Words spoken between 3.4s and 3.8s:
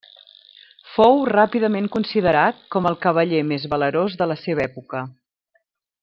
més